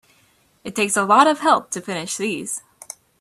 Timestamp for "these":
2.17-2.63